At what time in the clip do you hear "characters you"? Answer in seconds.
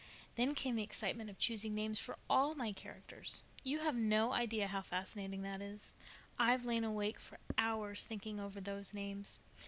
2.73-3.81